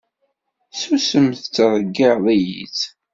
[0.79, 2.81] Susem tettreyyiɛeḍ-iyi-tt!